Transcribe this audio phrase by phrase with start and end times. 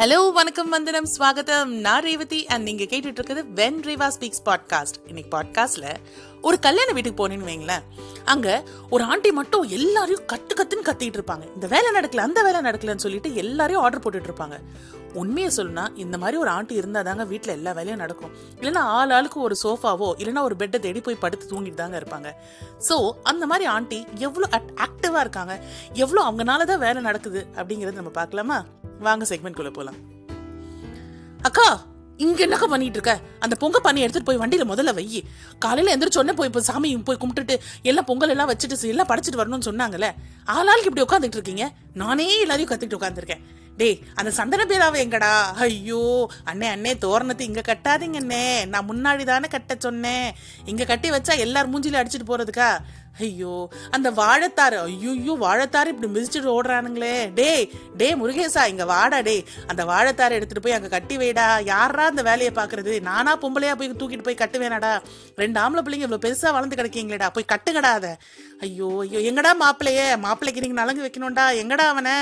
[0.00, 1.70] Hello வணக்கம் வந்தனம் ஸ்வாகத்தம்.
[1.84, 4.98] நான் ரேவதி அண்ட் நீங்க கேட்டுட்டு இருக்கிறது வென் ரேவா ஸ்பீக்ஸ் பாட்காஸ்ட்.
[5.06, 5.86] இன்னைக்கு பாட்காஸ்ட்ல
[6.40, 7.84] ஒரு கல்யாண வீட்டுக்கு போனேன்னு வைங்களேன்.
[8.24, 11.54] அங்க ஒரு ஆண்டி மட்டும் எல்லாரையும் கத்து கத்துன்னு கத்திட்டு இருப்பாங்க.
[11.54, 14.58] இந்த வேலை நடக்கல அந்த வேலை நடக்கலன்னு சொல்லிட்டு எல்லாரையும் ஆர்டர் போட்டுட்டு இருப்பாங்க.
[15.14, 18.32] உண்மையை சொல்லணும்னா இந்த மாதிரி ஒரு ஆண்டி இருந்தா தாங்க வீட்டுல எல்லா வேலையும் நடக்கும்.
[18.60, 22.30] இல்லைன்னா ஆள் ஆளுக்கு ஒரு சோஃபாவோ இல்லைன்னா ஒரு பெட்டை தேடி போய் படுத்து தூங்கிட்டு தாங்க இருப்பாங்க.
[22.88, 24.48] ஸோ அந்த மாதிரி ஆண்டி எவ்வளோ
[24.86, 25.56] ஆக்டிவா இருக்காங்க?
[25.92, 28.64] எவ்வளோ அவங்கனால தான் வேலை நடக்குது அப்படிங்கறத நம்ம பார்க்கலாமா?
[29.00, 29.98] வாங்க செக்மெண்ட் போகலாம்
[31.44, 31.84] அக்கா
[32.18, 35.24] இங்க என்னக்கா பண்ணிட்டு இருக்க அந்த பொங்க பண்ணி எடுத்துட்டு போய் வண்டியில முதல்ல வை.
[35.58, 40.08] காலையில எந்திரிச்சோடனே போய் இப்போ சாமி போய் கும்பிட்டுட்டு எல்லாம் பொங்கல் எல்லாம் வச்சுட்டு எல்லாம் படைச்சிட்டு வரணும்னு சொன்னாங்கல்ல?
[40.46, 41.72] ஆளாளுக்கு இப்படி உட்காந்துட்டு இருக்கீங்க?
[41.94, 43.44] நானே எல்லாரையும் கத்துக்கிட்டு உட்காந்துருக்கேன்
[43.76, 45.54] டேய் அந்த சந்தன பேராவ எங்கடா?
[45.54, 48.66] ஐயோ அண்ணே அண்ணே தோரணத்தை இங்க கட்டாதீங்க அண்ணே.
[48.66, 50.34] நான் முன்னாடி தானே கட்ட சொன்னேன்.
[50.66, 52.78] இங்க கட்டி வச்சா எல்லார் மூஞ்சில அடிச்சிட்டு போறதுக்கா?
[53.20, 57.32] ஐயோ அந்த வாழைத்தாரு ஐயோ வாழைத்தாரு இப்படி மிதிச்சுட்டு ஓடுறானுங்களே.
[57.32, 61.64] டேய் டே முருகேசா இங்க வாடா டே அந்த வாழைத்தாரை எடுத்துட்டு போய் அங்க கட்டி வைடா.
[61.64, 65.02] யாரா அந்த வேலையை பாக்குறது நானா பொம்பளையா போய் தூக்கிட்டு போய் கட்டுவேனடா.
[65.36, 67.30] ரெண்டு ஆம்பளை பிள்ளைங்க இவ்வளவு பெருசா வளர்ந்து கிடைக்கீங்களேடா.
[67.32, 68.16] போய் கட்டுங்கடா
[68.60, 70.16] ஐயோ ஐயோ எங்கடா மாப்பிள்ளையே?
[70.16, 71.54] மாப்பிள்ளைக்கு நீங்க நலங்கு வைக்கணும்டா.
[71.62, 72.12] எங்கடா அவனை?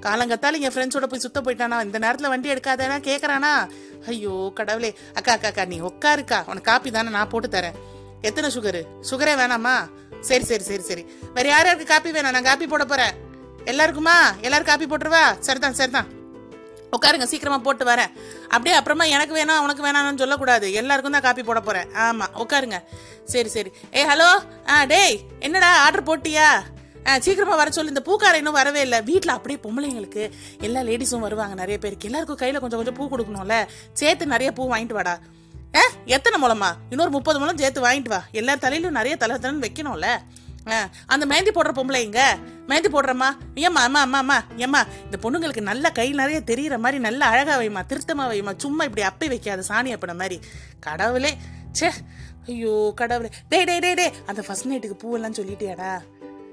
[0.00, 1.84] காலங்கத்தால என் ஃப்ரெண்ட்ஸோட போய் சுத்த போயிட்டானா?
[1.84, 2.96] இந்த நேரத்துல வண்டி எடுக்காதேனா?
[2.98, 3.68] கேக்குறானா?
[4.06, 4.94] ஐயோ கடவுளே.
[5.14, 6.46] அக்கா அக்கா அக்கா நீ உட்காருக்கா.
[6.46, 7.74] உனக்கு காப்பி தானே நான் போட்டு தரேன்.
[8.20, 9.88] எத்தனை சுகரு சுகரே வேணாமா?
[10.28, 11.02] சரி சரி சரி சரி.
[11.34, 13.14] வேற யார் யாருக்கு காப்பி வேணாம் நான் காப்பி போட போறேன்.
[13.64, 14.16] எல்லாருக்குமா?
[14.40, 15.22] எல்லாரும் காப்பி போட்டுருவா?
[15.38, 16.08] சரிதான் சரிதான்.
[16.96, 18.10] உட்காருங்க சீக்கிரமா போட்டு வரேன்.
[18.44, 20.72] அப்படியே அப்புறமா எனக்கு வேணாம் உனக்கு வேணாம்னு சொல்லக்கூடாது.
[20.72, 21.88] எல்லாருக்கும் தான் காப்பி போட போறேன்.
[22.04, 22.78] ஆமா உட்காருங்க.
[23.24, 23.70] சரி சரி.
[23.90, 24.30] ஏய் ஹலோ?
[24.68, 26.48] ஆ டேய் என்னடா ஆர்டர் போட்டியா?
[27.06, 27.92] ஆ சீக்கிரமாக வர சொல்லு.
[27.94, 29.02] இந்த பூக்கார இன்னும் வரவே இல்லை.
[29.02, 30.24] வீட்டில் அப்படியே பொம்பளைங்களுக்கு
[30.60, 32.08] எல்லா லேடிஸும் வருவாங்க நிறைய பேருக்கு.
[32.08, 33.66] எல்லாருக்கும் கையில் கொஞ்சம் கொஞ்சம் பூ கொடுக்கணும்ல.
[33.92, 35.18] சேர்த்து நிறைய பூ வாங்கிட்டு வாடா.
[35.74, 38.24] ஆ எத்தனை முளமா இன்னொரு முப்பது முழம் சேர்த்து வாங்கிட்டு வா.
[38.32, 40.18] எல்லா தலையிலும் நிறைய தலை தலைன்னு வைக்கணும்ல.
[40.70, 42.36] ஆ, அந்த மேந்தி போடுற பொம்பளை இங்க
[42.68, 43.36] மெஹந்தி போடுறம்மா.
[43.54, 44.42] ஏம்மா அம்மா அம்மா அம்மா.
[44.56, 49.06] ஏம்மா இந்த பொண்ணுங்களுக்கு நல்ல கை நிறைய தெரிகிற மாதிரி நல்ல அழகா வைமா திருத்தமா வைமா சும்மா இப்படி
[49.06, 50.40] அப்பி வைக்காத சாணி அப்பன மாதிரி.
[50.80, 51.36] கடவுளே.
[51.80, 51.90] ச்சே.
[52.46, 53.30] ஐயோ கடவுளே.
[53.48, 55.98] டேய் டே டே டே அந்த ஃபர்ஸ்ட் நைட்டுக்கு பூவெல்லாம் சொல்லிட்டியாடா?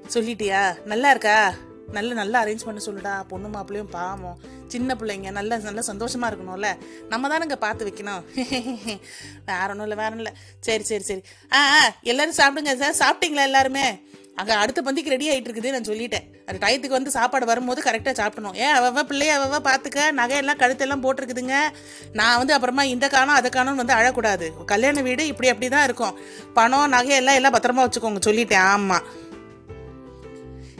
[0.08, 0.86] சொல்லிட்டியா?
[0.86, 1.54] நல்லா இருக்கா?
[1.94, 4.40] நல்ல நல்லா அரேஞ்ச் பண்ண சொல்லுடா பொண்ணு மாப்பிள்ளையும் பாவம்.
[4.68, 6.78] சின்ன பிள்ளைங்க நல்ல நல்ல சந்தோஷமா இருக்கணும்ல.
[7.10, 8.24] நம்ம தானங்க பார்த்து வைக்கணும்.
[9.46, 10.34] வேற ஒன்றும் இல்லை வேற இல்லை.
[10.60, 11.22] சரி சரி சரி.
[11.54, 11.60] ஆ
[12.04, 14.02] எல்லோரும் எல்லாரும் சாப்பிடுங்க சார் சாப்பிட்டீங்களா எல்லாருமே?
[14.36, 16.46] அங்கே அடுத்த பந்திக்கு ரெடி ஆகிட்டு இருக்குது நான் சொல்லிட்டேன்.
[16.48, 18.54] அது டயத்துக்கு வந்து சாப்பாடு வரும்போது கரெக்டாக சாப்பிடணும்.
[18.54, 20.12] ஏன் அவ்வளோ பிள்ளைய அவ்வளோ பார்த்துக்க?
[20.12, 21.58] நகையெல்லாம் கழுத்தெல்லாம் போட்டிருக்குதுங்க.
[22.14, 24.66] நான் வந்து அப்புறமா இந்த காணும் அதை காணோம்னு வந்து அழக்கூடாது.
[24.66, 26.16] கல்யாண வீடு இப்படி அப்படி தான் இருக்கும்.
[26.54, 28.64] பணம் நகையெல்லாம் எல்லாம் பத்திரமா வச்சுக்கோங்க சொல்லிட்டேன்.
[28.64, 29.06] ஆமாம்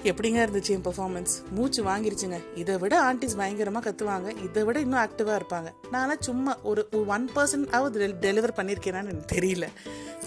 [0.04, 2.38] எப்படிங்க இருந்துச்சு என் பெர்ஃபார்மன்ஸ் மூச்சு வாங்கிருச்சுங்க.
[2.56, 4.30] இதை விட ஆண்டிஸ் பயங்கரமாக கத்துவாங்க.
[4.44, 5.72] இதை விட இன்னும் ஆக்டிவாக இருப்பாங்க.
[5.94, 9.68] நான்லாம் சும்மா ஒரு ஒன் பர்சன்ட் ஆவது டெலிவர் பண்ணியிருக்கேனான்னு எனக்கு தெரியல.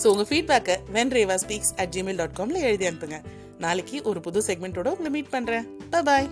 [0.02, 3.20] ஸோ உங்கள் ஃபீட்பேக்கை when Reva speaks at Gmail dot காமில் எழுதி அனுப்புங்க.
[3.58, 5.66] நாளைக்கு ஒரு புது செக்மெண்ட்டோட உங்களை மீட் பண்ணுறேன்
[6.08, 6.28] பாய்